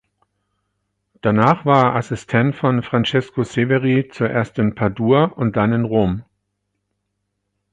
[1.21, 6.23] Danach war er Assistent von Francesco Severi zuerst in Padua und dann in Rom.